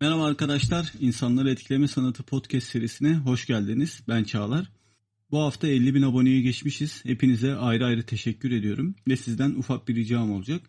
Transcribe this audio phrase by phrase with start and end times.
[0.00, 4.02] Merhaba arkadaşlar, İnsanları Etkileme Sanatı Podcast serisine hoş geldiniz.
[4.08, 4.72] Ben Çağlar.
[5.30, 7.04] Bu hafta 50 bin aboneyi geçmişiz.
[7.04, 8.94] Hepinize ayrı ayrı teşekkür ediyorum.
[9.08, 10.60] Ve sizden ufak bir ricam olacak.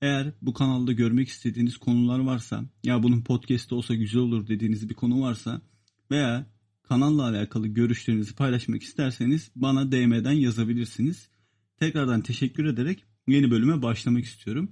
[0.00, 4.94] Eğer bu kanalda görmek istediğiniz konular varsa, ya bunun podcast'te olsa güzel olur dediğiniz bir
[4.94, 5.60] konu varsa
[6.10, 6.46] veya
[6.82, 11.28] kanalla alakalı görüşlerinizi paylaşmak isterseniz bana DM'den yazabilirsiniz.
[11.78, 14.70] Tekrardan teşekkür ederek yeni bölüme başlamak istiyorum.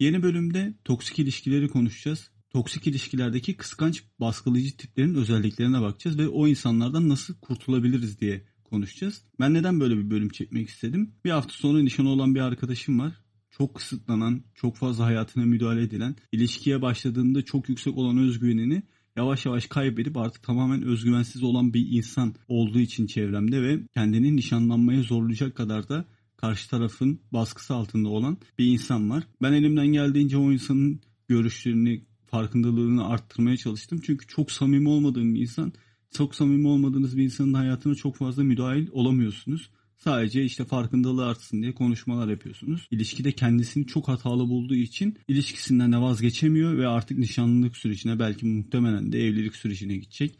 [0.00, 2.31] Yeni bölümde toksik ilişkileri konuşacağız.
[2.52, 9.22] Toksik ilişkilerdeki kıskanç baskılayıcı tiplerin özelliklerine bakacağız ve o insanlardan nasıl kurtulabiliriz diye konuşacağız.
[9.40, 11.14] Ben neden böyle bir bölüm çekmek istedim?
[11.24, 13.12] Bir hafta sonra nişanı olan bir arkadaşım var.
[13.50, 18.82] Çok kısıtlanan, çok fazla hayatına müdahale edilen, ilişkiye başladığında çok yüksek olan özgüvenini
[19.16, 25.02] yavaş yavaş kaybedip artık tamamen özgüvensiz olan bir insan olduğu için çevremde ve kendini nişanlanmaya
[25.02, 26.04] zorlayacak kadar da
[26.36, 29.24] karşı tarafın baskısı altında olan bir insan var.
[29.42, 34.00] Ben elimden geldiğince o insanın görüşlerini, farkındalığını arttırmaya çalıştım.
[34.04, 35.72] Çünkü çok samimi olmadığım bir insan,
[36.10, 39.70] çok samimi olmadığınız bir insanın hayatına çok fazla müdahil olamıyorsunuz.
[39.96, 42.88] Sadece işte farkındalığı artsın diye konuşmalar yapıyorsunuz.
[42.90, 49.12] İlişkide kendisini çok hatalı bulduğu için ilişkisinden de vazgeçemiyor ve artık nişanlılık sürecine belki muhtemelen
[49.12, 50.38] de evlilik sürecine gidecek.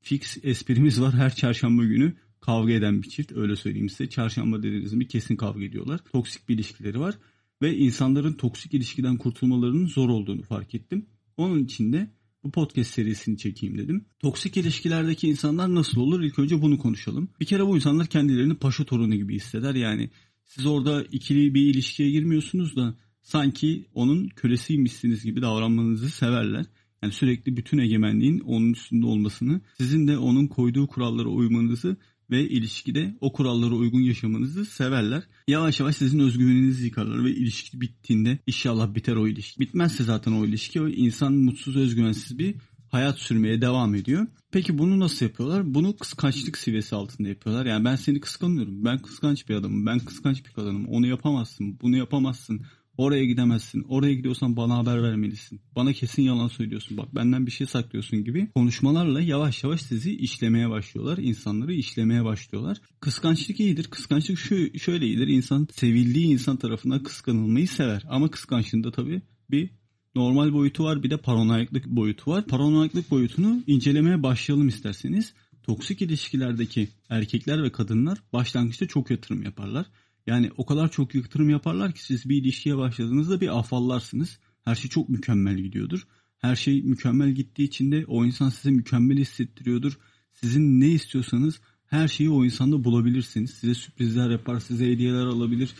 [0.00, 4.10] Fix esprimiz var her çarşamba günü kavga eden bir çift öyle söyleyeyim size.
[4.10, 6.00] Çarşamba dediğiniz bir kesin kavga ediyorlar.
[6.12, 7.14] Toksik bir ilişkileri var
[7.62, 11.06] ve insanların toksik ilişkiden kurtulmalarının zor olduğunu fark ettim.
[11.36, 12.10] Onun için de
[12.44, 14.04] bu podcast serisini çekeyim dedim.
[14.18, 16.20] Toksik ilişkilerdeki insanlar nasıl olur?
[16.22, 17.28] İlk önce bunu konuşalım.
[17.40, 19.74] Bir kere bu insanlar kendilerini paşa torunu gibi hisseder.
[19.74, 20.10] Yani
[20.44, 26.66] siz orada ikili bir ilişkiye girmiyorsunuz da sanki onun kölesiymişsiniz gibi davranmanızı severler.
[27.02, 31.96] Yani sürekli bütün egemenliğin onun üstünde olmasını, sizin de onun koyduğu kurallara uymanızı
[32.32, 35.22] ve ilişkide o kurallara uygun yaşamanızı severler.
[35.48, 39.60] Yavaş yavaş sizin özgüveninizi yıkarlar ve ilişki bittiğinde inşallah biter o ilişki.
[39.60, 42.54] Bitmezse zaten o ilişki o insan mutsuz özgüvensiz bir
[42.92, 44.26] hayat sürmeye devam ediyor.
[44.50, 45.74] Peki bunu nasıl yapıyorlar?
[45.74, 47.66] Bunu kıskançlık seviyesi altında yapıyorlar.
[47.66, 48.84] Yani ben seni kıskanıyorum.
[48.84, 49.86] Ben kıskanç bir adamım.
[49.86, 50.86] Ben kıskanç bir kadınım.
[50.88, 51.78] Onu yapamazsın.
[51.82, 52.62] Bunu yapamazsın.
[52.96, 53.84] Oraya gidemezsin.
[53.88, 55.60] Oraya gidiyorsan bana haber vermelisin.
[55.76, 56.96] Bana kesin yalan söylüyorsun.
[56.96, 61.18] Bak benden bir şey saklıyorsun gibi konuşmalarla yavaş yavaş sizi işlemeye başlıyorlar.
[61.18, 62.78] İnsanları işlemeye başlıyorlar.
[63.00, 63.84] Kıskançlık iyidir.
[63.84, 65.28] Kıskançlık şu, şöyle iyidir.
[65.28, 68.02] İnsan sevildiği insan tarafından kıskanılmayı sever.
[68.08, 69.70] Ama kıskançlığında tabii bir
[70.14, 72.46] normal boyutu var bir de paranoyaklık boyutu var.
[72.46, 75.32] Paranoyaklık boyutunu incelemeye başlayalım isterseniz.
[75.62, 79.86] Toksik ilişkilerdeki erkekler ve kadınlar başlangıçta çok yatırım yaparlar.
[80.26, 84.38] Yani o kadar çok yatırım yaparlar ki siz bir ilişkiye başladığınızda bir afallarsınız.
[84.64, 86.06] Her şey çok mükemmel gidiyordur.
[86.38, 89.98] Her şey mükemmel gittiği için de o insan size mükemmel hissettiriyordur.
[90.32, 93.50] Sizin ne istiyorsanız her şeyi o insanda bulabilirsiniz.
[93.50, 95.74] Size sürprizler yapar, size hediyeler alabilir.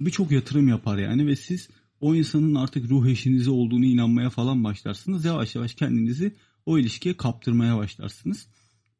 [0.00, 1.68] Birçok yatırım yapar yani ve siz
[2.00, 5.24] o insanın artık ruh eşinizi olduğunu inanmaya falan başlarsınız.
[5.24, 6.34] Yavaş yavaş kendinizi
[6.66, 8.48] o ilişkiye kaptırmaya başlarsınız.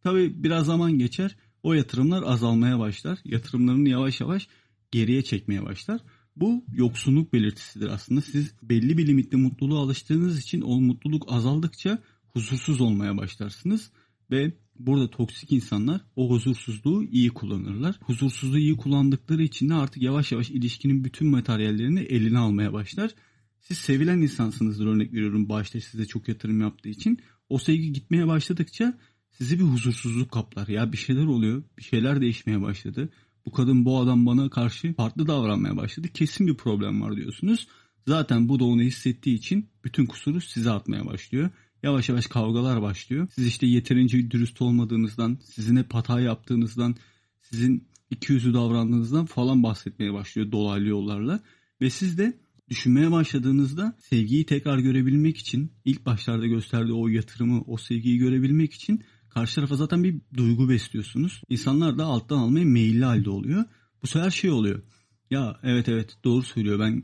[0.02, 1.36] Tabi biraz zaman geçer.
[1.62, 3.18] O yatırımlar azalmaya başlar.
[3.24, 4.48] Yatırımlarını yavaş yavaş
[4.90, 6.00] geriye çekmeye başlar.
[6.36, 8.20] Bu yoksunluk belirtisidir aslında.
[8.20, 13.90] Siz belli bir limitte mutluluğa alıştığınız için o mutluluk azaldıkça huzursuz olmaya başlarsınız
[14.30, 17.98] ve burada toksik insanlar o huzursuzluğu iyi kullanırlar.
[18.02, 23.14] Huzursuzluğu iyi kullandıkları için de artık yavaş yavaş ilişkinin bütün materyallerini eline almaya başlar.
[23.60, 27.18] Siz sevilen insansınızdır örnek veriyorum başta size çok yatırım yaptığı için.
[27.48, 28.98] O sevgi gitmeye başladıkça
[29.30, 30.68] sizi bir huzursuzluk kaplar.
[30.68, 33.10] Ya bir şeyler oluyor, bir şeyler değişmeye başladı
[33.48, 36.08] bu kadın bu adam bana karşı farklı davranmaya başladı.
[36.14, 37.68] Kesin bir problem var diyorsunuz.
[38.06, 41.50] Zaten bu da onu hissettiği için bütün kusuru size atmaya başlıyor.
[41.82, 43.28] Yavaş yavaş kavgalar başlıyor.
[43.34, 46.96] Siz işte yeterince dürüst olmadığınızdan, sizin hep hata yaptığınızdan,
[47.42, 51.40] sizin iki yüzlü davrandığınızdan falan bahsetmeye başlıyor dolaylı yollarla.
[51.80, 52.38] Ve siz de
[52.70, 59.04] düşünmeye başladığınızda sevgiyi tekrar görebilmek için ilk başlarda gösterdiği o yatırımı, o sevgiyi görebilmek için
[59.38, 61.42] Karşı tarafa zaten bir duygu besliyorsunuz.
[61.48, 63.64] İnsanlar da alttan almaya meyilli halde oluyor.
[64.02, 64.82] Bu sefer şey oluyor.
[65.30, 67.02] Ya evet evet doğru söylüyor ben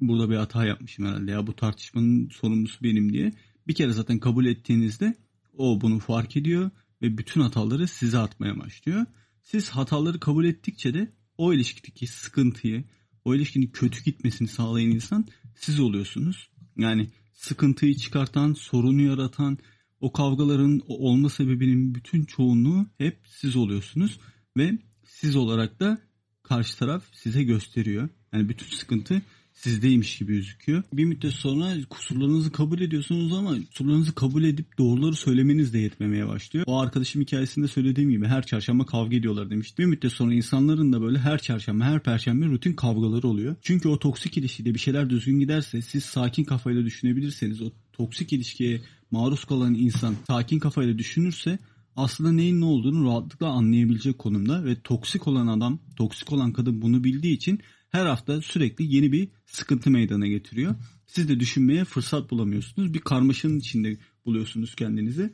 [0.00, 3.32] burada bir hata yapmışım herhalde ya bu tartışmanın sorumlusu benim diye.
[3.68, 5.14] Bir kere zaten kabul ettiğinizde
[5.56, 6.70] o bunu fark ediyor
[7.02, 9.06] ve bütün hataları size atmaya başlıyor.
[9.42, 12.84] Siz hataları kabul ettikçe de o ilişkideki sıkıntıyı,
[13.24, 15.26] o ilişkinin kötü gitmesini sağlayan insan
[15.56, 16.48] siz oluyorsunuz.
[16.76, 19.58] Yani sıkıntıyı çıkartan, sorunu yaratan,
[20.00, 24.18] o kavgaların olma sebebinin bütün çoğunluğu hep siz oluyorsunuz
[24.56, 25.98] ve siz olarak da
[26.42, 28.08] karşı taraf size gösteriyor.
[28.32, 29.22] Yani bütün sıkıntı
[29.54, 30.82] sizdeymiş gibi gözüküyor.
[30.92, 36.64] Bir müddet sonra kusurlarınızı kabul ediyorsunuz ama kusurlarınızı kabul edip doğruları söylemeniz de yetmemeye başlıyor.
[36.68, 39.78] O arkadaşım hikayesinde söylediğim gibi her çarşamba kavga ediyorlar demişti.
[39.78, 43.56] Bir müddet sonra insanların da böyle her çarşamba her perşembe rutin kavgaları oluyor.
[43.62, 48.80] Çünkü o toksik ilişkide bir şeyler düzgün giderse siz sakin kafayla düşünebilirseniz o toksik ilişkiye
[49.14, 51.58] maruz kalan insan sakin kafayla düşünürse
[51.96, 57.04] aslında neyin ne olduğunu rahatlıkla anlayabilecek konumda ve toksik olan adam, toksik olan kadın bunu
[57.04, 60.74] bildiği için her hafta sürekli yeni bir sıkıntı meydana getiriyor.
[61.06, 62.94] Siz de düşünmeye fırsat bulamıyorsunuz.
[62.94, 63.96] Bir karmaşanın içinde
[64.26, 65.32] buluyorsunuz kendinizi.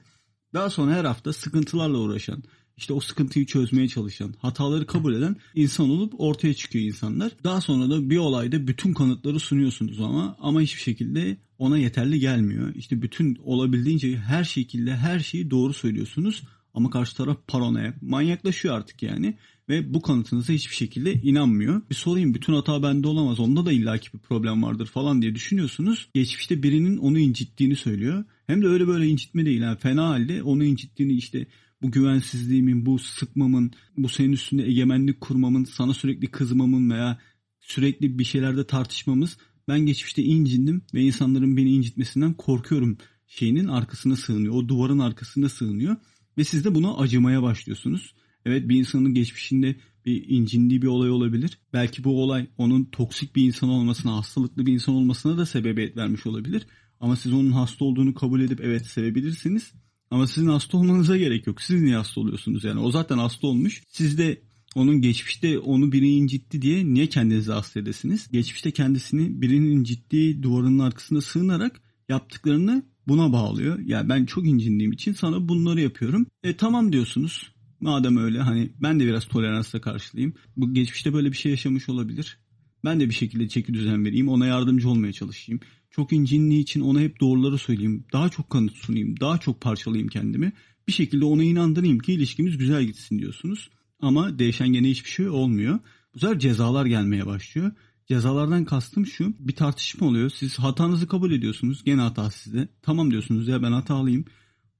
[0.54, 2.42] Daha sonra her hafta sıkıntılarla uğraşan,
[2.80, 7.32] işte o sıkıntıyı çözmeye çalışan, hataları kabul eden insan olup ortaya çıkıyor insanlar.
[7.44, 12.74] Daha sonra da bir olayda bütün kanıtları sunuyorsunuz ama ama hiçbir şekilde ona yeterli gelmiyor.
[12.74, 16.42] İşte bütün olabildiğince her şekilde her şeyi doğru söylüyorsunuz
[16.74, 19.36] ama karşı taraf paranoya, manyaklaşıyor artık yani
[19.68, 21.82] ve bu kanıtınıza hiçbir şekilde inanmıyor.
[21.90, 26.08] Bir sorayım bütün hata bende olamaz onda da illaki bir problem vardır falan diye düşünüyorsunuz.
[26.14, 28.24] Geçmişte birinin onu incittiğini söylüyor.
[28.46, 31.46] Hem de öyle böyle incitme değil yani fena halde onu incittiğini işte
[31.82, 37.18] bu güvensizliğimin, bu sıkmamın, bu senin üstünde egemenlik kurmamın, sana sürekli kızmamın veya
[37.60, 39.36] sürekli bir şeylerde tartışmamız
[39.68, 44.54] ben geçmişte incindim ve insanların beni incitmesinden korkuyorum şeyinin arkasına sığınıyor.
[44.54, 45.96] O duvarın arkasına sığınıyor
[46.38, 48.14] ve siz de buna acımaya başlıyorsunuz.
[48.44, 51.58] Evet bir insanın geçmişinde bir incindiği bir olay olabilir.
[51.72, 56.26] Belki bu olay onun toksik bir insan olmasına, hastalıklı bir insan olmasına da sebebiyet vermiş
[56.26, 56.66] olabilir.
[57.00, 59.72] Ama siz onun hasta olduğunu kabul edip evet sevebilirsiniz.
[60.10, 61.62] Ama sizin hasta olmanıza gerek yok.
[61.62, 62.80] Siz niye hasta oluyorsunuz yani?
[62.80, 63.82] O zaten hasta olmuş.
[63.88, 64.42] Siz de
[64.74, 68.28] onun geçmişte onu biri incitti diye niye kendinizi hasta edesiniz?
[68.32, 73.78] Geçmişte kendisini birinin incittiği duvarının arkasında sığınarak yaptıklarını buna bağlıyor.
[73.78, 76.26] Ya yani ben çok incindiğim için sana bunları yapıyorum.
[76.42, 77.52] E tamam diyorsunuz.
[77.80, 80.34] Madem öyle hani ben de biraz toleransla karşılayayım.
[80.56, 82.38] Bu geçmişte böyle bir şey yaşamış olabilir.
[82.84, 84.28] Ben de bir şekilde çeki düzen vereyim.
[84.28, 85.60] Ona yardımcı olmaya çalışayım.
[85.90, 88.04] Çok incindiği için ona hep doğruları söyleyeyim.
[88.12, 89.20] Daha çok kanıt sunayım.
[89.20, 90.52] Daha çok parçalayayım kendimi.
[90.88, 93.70] Bir şekilde ona inandırayım ki ilişkimiz güzel gitsin diyorsunuz.
[94.00, 95.78] Ama değişen gene hiçbir şey olmuyor.
[96.14, 97.72] Bu sefer cezalar gelmeye başlıyor.
[98.08, 99.34] Cezalardan kastım şu.
[99.38, 100.30] Bir tartışma oluyor.
[100.30, 101.84] Siz hatanızı kabul ediyorsunuz.
[101.84, 102.68] Gene hata sizde.
[102.82, 104.24] Tamam diyorsunuz ya ben hatalıyım.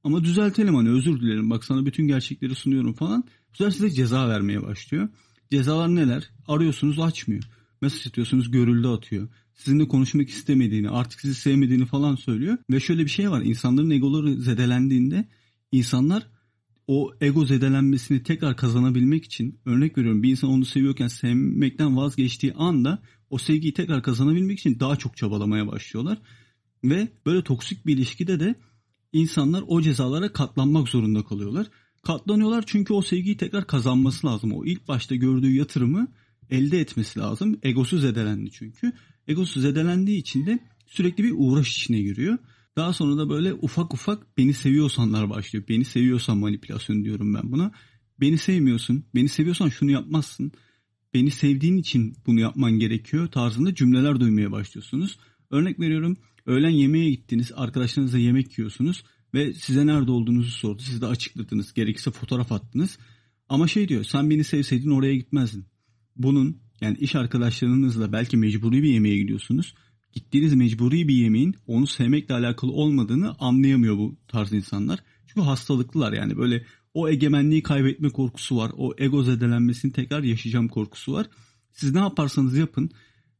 [0.05, 1.51] Ama düzeltelim hani özür dilerim.
[1.51, 3.25] Bak sana bütün gerçekleri sunuyorum falan.
[3.53, 5.09] Bu sefer size ceza vermeye başlıyor.
[5.51, 6.31] Cezalar neler?
[6.49, 7.45] Arıyorsunuz açmıyor.
[7.81, 9.29] Mesaj atıyorsunuz görüldü atıyor.
[9.61, 12.59] Sizinle konuşmak istemediğini, artık sizi sevmediğini falan söylüyor.
[12.71, 13.43] Ve şöyle bir şey var.
[13.43, 15.29] İnsanların egoları zedelendiğinde
[15.73, 16.27] insanlar
[16.87, 23.03] o ego zedelenmesini tekrar kazanabilmek için örnek veriyorum bir insan onu seviyorken sevmekten vazgeçtiği anda
[23.31, 26.19] o sevgiyi tekrar kazanabilmek için daha çok çabalamaya başlıyorlar.
[26.85, 28.55] Ve böyle toksik bir ilişkide de
[29.12, 31.67] insanlar o cezalara katlanmak zorunda kalıyorlar.
[32.03, 34.53] Katlanıyorlar çünkü o sevgiyi tekrar kazanması lazım.
[34.53, 36.09] O ilk başta gördüğü yatırımı
[36.51, 37.59] elde etmesi lazım.
[37.62, 38.93] Egosu zedelendi çünkü.
[39.31, 42.38] Egosu zedelendiği için de sürekli bir uğraş içine giriyor.
[42.77, 45.65] Daha sonra da böyle ufak ufak beni seviyorsanlar başlıyor.
[45.69, 47.73] Beni seviyorsan manipülasyon diyorum ben buna.
[48.21, 49.05] Beni sevmiyorsun.
[49.15, 50.53] Beni seviyorsan şunu yapmazsın.
[51.15, 55.19] Beni sevdiğin için bunu yapman gerekiyor tarzında cümleler duymaya başlıyorsunuz.
[55.50, 56.17] Örnek veriyorum
[56.47, 59.05] öğlen yemeğe gittiniz arkadaşlarınızla yemek yiyorsunuz
[59.35, 60.83] ve size nerede olduğunuzu sordu.
[60.83, 62.99] Siz de açıkladınız gerekirse fotoğraf attınız.
[63.49, 65.67] Ama şey diyor sen beni sevseydin oraya gitmezdin.
[66.17, 69.75] Bunun yani iş arkadaşlarınızla belki mecburi bir yemeğe gidiyorsunuz.
[70.12, 74.99] Gittiğiniz mecburi bir yemeğin onu sevmekle alakalı olmadığını anlayamıyor bu tarz insanlar.
[75.27, 78.71] Çünkü hastalıklılar yani böyle o egemenliği kaybetme korkusu var.
[78.77, 81.27] O ego zedelenmesini tekrar yaşayacağım korkusu var.
[81.73, 82.91] Siz ne yaparsanız yapın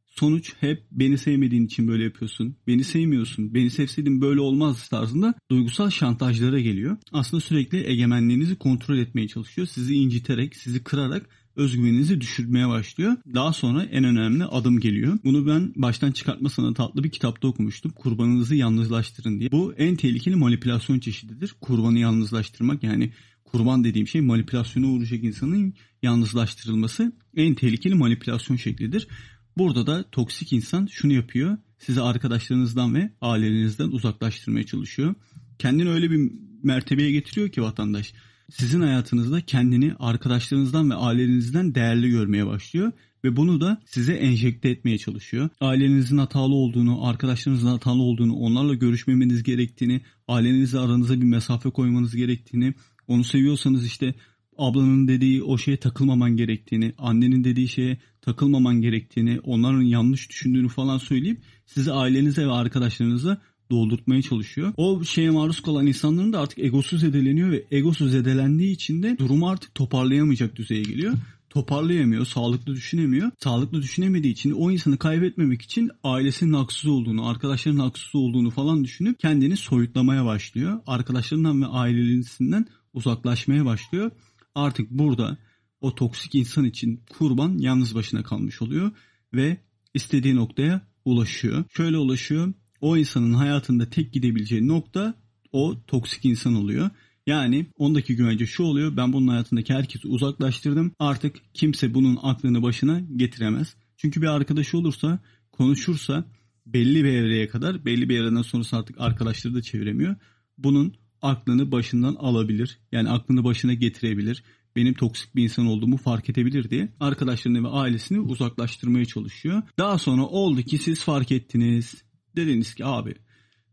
[0.07, 2.57] sonuç hep beni sevmediğin için böyle yapıyorsun.
[2.67, 3.55] Beni sevmiyorsun.
[3.55, 6.97] Beni sevseydin böyle olmaz tarzında duygusal şantajlara geliyor.
[7.13, 9.67] Aslında sürekli egemenliğinizi kontrol etmeye çalışıyor.
[9.67, 13.17] Sizi inciterek, sizi kırarak özgüveninizi düşürmeye başlıyor.
[13.35, 15.19] Daha sonra en önemli adım geliyor.
[15.25, 17.93] Bunu ben baştan çıkartma sanatı adlı bir kitapta okumuştum.
[17.93, 19.53] Kurbanınızı yalnızlaştırın diye.
[19.53, 21.55] Bu en tehlikeli manipülasyon çeşididir.
[21.61, 23.13] Kurbanı yalnızlaştırmak yani
[23.45, 29.09] kurban dediğim şey manipülasyona uğrayacak insanın yalnızlaştırılması en tehlikeli manipülasyon şeklidir.
[29.57, 31.59] Burada da toksik insan şunu yapıyor.
[31.79, 35.15] Sizi arkadaşlarınızdan ve ailenizden uzaklaştırmaya çalışıyor.
[35.59, 38.13] Kendini öyle bir mertebeye getiriyor ki vatandaş.
[38.51, 42.93] Sizin hayatınızda kendini arkadaşlarınızdan ve ailenizden değerli görmeye başlıyor
[43.25, 45.49] ve bunu da size enjekte etmeye çalışıyor.
[45.61, 52.75] Ailenizin hatalı olduğunu, arkadaşlarınızın hatalı olduğunu, onlarla görüşmemeniz gerektiğini, ailenizle aranıza bir mesafe koymanız gerektiğini,
[53.09, 54.15] onu seviyorsanız işte
[54.59, 60.99] ablanın dediği o şeye takılmaman gerektiğini, annenin dediği şeye takılmaman gerektiğini, onların yanlış düşündüğünü falan
[60.99, 64.73] söyleyip sizi ailenize ve arkadaşlarınıza doldurtmaya çalışıyor.
[64.77, 69.49] O şeye maruz kalan insanların da artık egosu zedeleniyor ve egosu zedelendiği için de durumu
[69.49, 71.15] artık toparlayamayacak düzeye geliyor
[71.51, 73.31] toparlayamıyor, sağlıklı düşünemiyor.
[73.39, 79.19] Sağlıklı düşünemediği için o insanı kaybetmemek için ailesinin haksız olduğunu, arkadaşlarının haksız olduğunu falan düşünüp
[79.19, 80.81] kendini soyutlamaya başlıyor.
[80.87, 84.11] Arkadaşlarından ve ailesinden uzaklaşmaya başlıyor.
[84.55, 85.39] Artık burada
[85.81, 88.91] o toksik insan için kurban yalnız başına kalmış oluyor
[89.35, 89.57] ve
[89.95, 91.65] istediği noktaya ulaşıyor.
[91.77, 92.53] Şöyle ulaşıyor.
[92.81, 95.15] O insanın hayatında tek gidebileceği nokta
[95.53, 96.91] o toksik insan oluyor.
[97.27, 98.97] Yani ondaki güvence şu oluyor.
[98.97, 100.93] Ben bunun hayatındaki herkesi uzaklaştırdım.
[100.99, 103.75] Artık kimse bunun aklını başına getiremez.
[103.97, 105.19] Çünkü bir arkadaşı olursa,
[105.53, 106.25] konuşursa
[106.67, 110.17] belli bir evreye kadar, belli bir evreden sonrası artık arkadaşları da çeviremiyor.
[110.59, 112.79] Bunun aklını başından alabilir.
[112.93, 114.43] Yani aklını başına getirebilir.
[114.77, 119.63] Benim toksik bir insan olduğumu fark edebilir diye arkadaşlarını ve ailesini uzaklaştırmaya çalışıyor.
[119.79, 122.05] Daha sonra oldu ki siz fark ettiniz.
[122.37, 123.15] Dediniz ki abi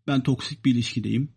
[0.07, 1.29] ben toksik bir ilişkideyim.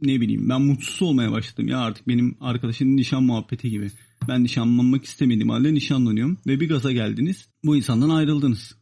[0.00, 3.90] Ne bileyim ben mutsuz olmaya başladım ya artık benim arkadaşın nişan muhabbeti gibi.
[4.28, 7.48] Ben nişanlanmak istemediğim halde nişanlanıyorum ve bir gaza geldiniz.
[7.64, 8.76] Bu insandan ayrıldınız.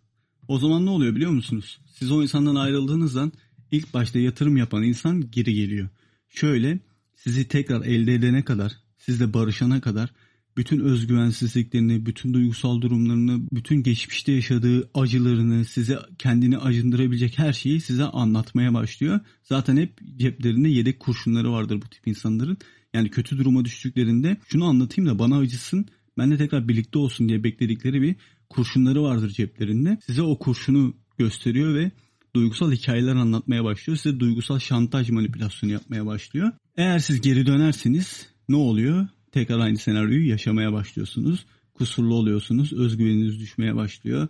[0.49, 1.81] O zaman ne oluyor biliyor musunuz?
[1.99, 3.33] Siz o insandan ayrıldığınızdan
[3.71, 5.89] ilk başta yatırım yapan insan geri geliyor.
[6.29, 6.81] Şöyle
[7.17, 10.11] sizi tekrar elde edene kadar, sizle barışana kadar
[10.57, 18.05] bütün özgüvensizliklerini, bütün duygusal durumlarını, bütün geçmişte yaşadığı acılarını, size kendini acındırabilecek her şeyi size
[18.05, 19.21] anlatmaya başlıyor.
[19.43, 22.57] Zaten hep ceplerinde yedek kurşunları vardır bu tip insanların.
[22.95, 25.87] Yani kötü duruma düştüklerinde şunu anlatayım da bana acısın,
[26.19, 28.17] ben de tekrar birlikte olsun diye bekledikleri bir
[28.49, 29.99] kurşunları vardır ceplerinde.
[30.07, 31.91] Size o kurşunu gösteriyor ve
[32.37, 33.97] duygusal hikayeler anlatmaya başlıyor.
[33.97, 36.53] Size duygusal şantaj manipülasyonu yapmaya başlıyor.
[36.77, 39.09] Eğer siz geri dönerseniz ne oluyor?
[39.35, 41.47] Tekrar aynı senaryoyu yaşamaya başlıyorsunuz.
[41.75, 42.73] Kusurlu oluyorsunuz.
[42.73, 44.29] Özgüveniniz düşmeye başlıyor.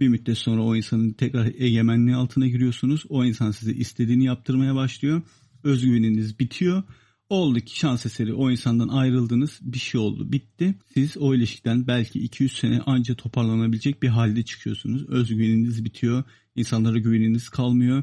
[0.00, 3.04] Bir müddet sonra o insanın tekrar egemenliği altına giriyorsunuz.
[3.08, 5.22] O insan size istediğini yaptırmaya başlıyor.
[5.64, 6.82] Özgüveniniz bitiyor.
[7.28, 10.74] Oldu ki şans eseri o insandan ayrıldınız bir şey oldu bitti.
[10.94, 15.08] Siz o ilişkiden belki 200 sene anca toparlanabilecek bir halde çıkıyorsunuz.
[15.08, 16.24] Özgüveniniz bitiyor.
[16.54, 18.02] insanlara güveniniz kalmıyor.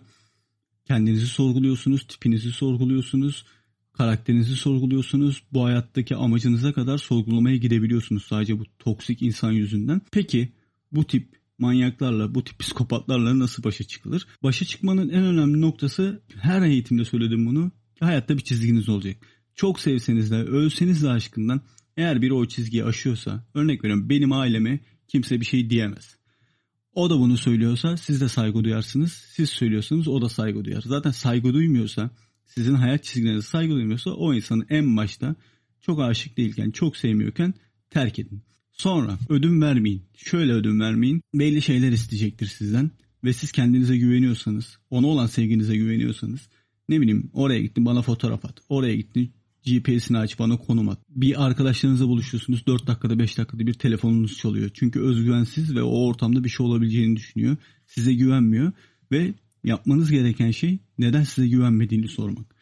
[0.86, 3.46] Kendinizi sorguluyorsunuz, tipinizi sorguluyorsunuz,
[3.94, 5.44] karakterinizi sorguluyorsunuz.
[5.54, 10.02] Bu hayattaki amacınıza kadar sorgulamaya gidebiliyorsunuz sadece bu toksik insan yüzünden.
[10.12, 10.52] Peki
[10.92, 14.28] bu tip manyaklarla, bu tip psikopatlarla nasıl başa çıkılır?
[14.44, 19.18] Başa çıkmanın en önemli noktası her eğitimde söyledim bunu hayatta bir çizginiz olacak.
[19.56, 21.62] Çok sevseniz de ölseniz de aşkından
[21.98, 26.18] eğer biri o çizgiyi aşıyorsa örnek veriyorum benim aileme kimse bir şey diyemez.
[26.94, 29.12] O da bunu söylüyorsa siz de saygı duyarsınız.
[29.12, 30.82] Siz söylüyorsanız o da saygı duyar.
[30.86, 32.10] Zaten saygı duymuyorsa
[32.46, 35.36] sizin hayat çizgilerinize saygı duymuyorsa o insanı en başta
[35.82, 37.54] çok aşık değilken çok sevmiyorken
[37.90, 38.42] terk edin.
[38.72, 40.04] Sonra ödün vermeyin.
[40.16, 41.22] Şöyle ödün vermeyin.
[41.34, 42.92] Belli şeyler isteyecektir sizden.
[43.24, 46.50] Ve siz kendinize güveniyorsanız, ona olan sevginize güveniyorsanız
[46.90, 48.60] ne bileyim oraya gittin bana fotoğraf at.
[48.70, 49.34] Oraya gittin
[49.66, 51.00] GPS'ini aç bana konum at.
[51.10, 54.70] Bir arkadaşlarınızla buluşuyorsunuz 4 dakikada 5 dakikada bir telefonunuz çalıyor.
[54.74, 57.58] Çünkü özgüvensiz ve o ortamda bir şey olabileceğini düşünüyor.
[57.86, 58.72] Size güvenmiyor
[59.12, 59.34] ve
[59.64, 62.56] yapmanız gereken şey neden size güvenmediğini sormak.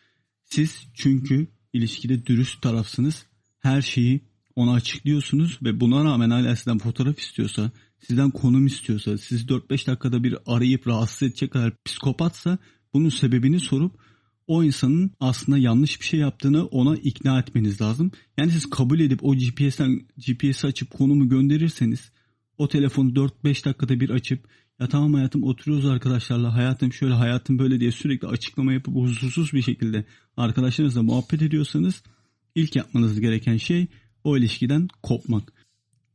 [0.44, 3.26] Siz çünkü ilişkide dürüst tarafsınız.
[3.60, 4.22] Her şeyi
[4.56, 10.24] ona açıklıyorsunuz ve buna rağmen hala sizden fotoğraf istiyorsa, sizden konum istiyorsa, sizi 4-5 dakikada
[10.24, 12.58] bir arayıp rahatsız edecek kadar psikopatsa
[12.94, 14.00] bunun sebebini sorup
[14.48, 18.12] o insanın aslında yanlış bir şey yaptığını ona ikna etmeniz lazım.
[18.38, 22.12] Yani siz kabul edip o GPS'ten GPS açıp konumu gönderirseniz
[22.58, 24.48] o telefonu 4-5 dakikada bir açıp
[24.80, 29.62] ya tamam hayatım oturuyoruz arkadaşlarla hayatım şöyle hayatım böyle diye sürekli açıklama yapıp huzursuz bir
[29.62, 30.06] şekilde
[30.38, 32.04] arkadaşlarınızla muhabbet ediyorsanız
[32.56, 33.88] ilk yapmanız gereken şey
[34.24, 35.54] o ilişkiden kopmak.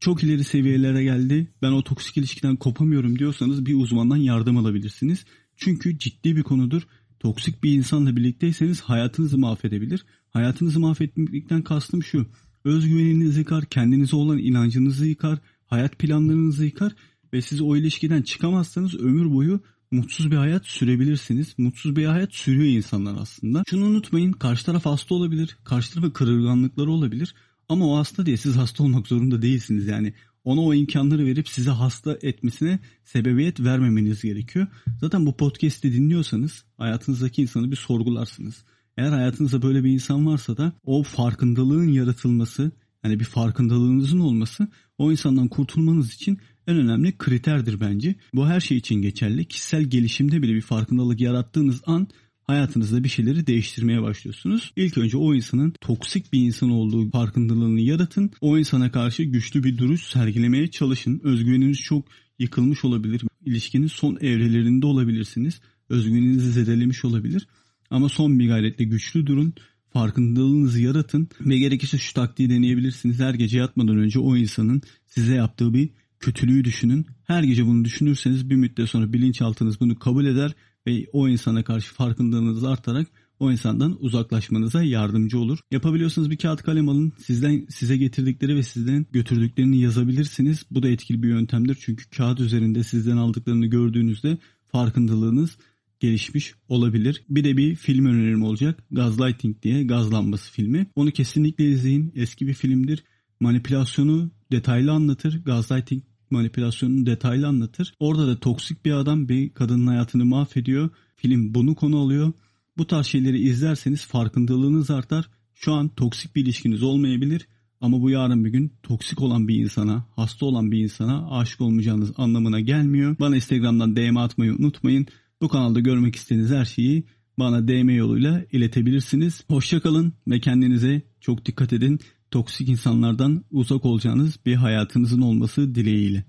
[0.01, 5.25] Çok ileri seviyelere geldi ben o toksik ilişkiden kopamıyorum diyorsanız bir uzmandan yardım alabilirsiniz.
[5.57, 6.87] Çünkü ciddi bir konudur
[7.21, 10.05] toksik bir insanla birlikteyseniz hayatınızı mahvedebilir.
[10.31, 12.27] Hayatınızı mahvetmekten kastım şu.
[12.65, 16.93] Özgüveninizi yıkar, kendinize olan inancınızı yıkar, hayat planlarınızı yıkar
[17.37, 21.55] ve siz o ilişkiden çıkamazsanız ömür boyu mutsuz bir hayat sürebilirsiniz.
[21.59, 23.63] Mutsuz bir hayat sürüyor insanlar aslında.
[23.71, 25.59] Şunu unutmayın karşı taraf hasta olabilir.
[25.65, 27.35] Karşı tarafa kırılganlıkları olabilir.
[27.69, 29.87] Ama o hasta diye siz hasta olmak zorunda değilsiniz.
[29.87, 30.13] Yani
[30.45, 34.67] ona o imkanları verip size hasta etmesine sebebiyet vermemeniz gerekiyor.
[35.01, 38.65] Zaten bu podcast'i dinliyorsanız hayatınızdaki insanı bir sorgularsınız.
[38.97, 42.71] Eğer hayatınızda böyle bir insan varsa da o farkındalığın yaratılması
[43.05, 48.15] yani bir farkındalığınızın olması o insandan kurtulmanız için en önemli kriterdir bence.
[48.35, 49.45] Bu her şey için geçerli.
[49.45, 52.09] Kişisel gelişimde bile bir farkındalık yarattığınız an
[52.43, 54.73] hayatınızda bir şeyleri değiştirmeye başlıyorsunuz.
[54.77, 58.31] İlk önce o insanın toksik bir insan olduğu farkındalığını yaratın.
[58.41, 61.21] O insana karşı güçlü bir duruş sergilemeye çalışın.
[61.25, 62.05] Özgüveniniz çok
[62.39, 63.23] yıkılmış olabilir.
[63.45, 65.61] İlişkinin son evrelerinde olabilirsiniz.
[65.89, 67.47] Özgüveninizi zedelemiş olabilir.
[67.91, 69.55] Ama son bir gayretle güçlü durun.
[69.93, 73.21] Farkındalığınızı yaratın ve gerekirse şu taktiği deneyebilirsiniz.
[73.21, 77.07] Her gece yatmadan önce o insanın size yaptığı bir kötülüğü düşünün.
[77.25, 80.53] Her gece bunu düşünürseniz bir müddet sonra bilinçaltınız bunu kabul eder
[80.87, 83.07] ve o insana karşı farkındalığınız artarak
[83.41, 85.59] o insandan uzaklaşmanıza yardımcı olur.
[85.71, 87.13] Yapabiliyorsanız bir kağıt kalem alın.
[87.19, 90.65] Sizden size getirdikleri ve sizden götürdüklerini yazabilirsiniz.
[90.71, 91.79] Bu da etkili bir yöntemdir.
[91.81, 94.39] Çünkü kağıt üzerinde sizden aldıklarını gördüğünüzde
[94.73, 95.57] farkındalığınız
[96.01, 97.23] gelişmiş olabilir.
[97.29, 98.85] Bir de bir film önerim olacak.
[98.91, 100.87] Gaslighting diye gaz lambası filmi.
[100.95, 102.13] Onu kesinlikle izleyin.
[102.15, 103.05] Eski bir filmdir.
[103.41, 105.45] Manipülasyonu detaylı anlatır.
[105.45, 107.95] Gaslighting manipülasyonunu detaylı anlatır.
[108.01, 110.91] Orada da toksik bir adam bir kadının hayatını mahvediyor.
[111.17, 112.33] Film bunu konu alıyor.
[112.79, 115.31] Bu tarz şeyleri izlerseniz farkındalığınız artar.
[115.55, 117.49] Şu an toksik bir ilişkiniz olmayabilir
[117.81, 122.13] ama bu yarın bir gün toksik olan bir insana, hasta olan bir insana aşık olmayacağınız
[122.17, 123.17] anlamına gelmiyor.
[123.21, 125.07] Bana Instagram'dan DM atmayı unutmayın.
[125.41, 127.05] Bu kanalda görmek istediğiniz her şeyi
[127.39, 129.45] bana DM yoluyla iletebilirsiniz.
[129.49, 132.01] Hoşçakalın ve kendinize çok dikkat edin.
[132.31, 136.25] Toksik insanlardan uzak olacağınız bir hayatınızın olması dileğiyle.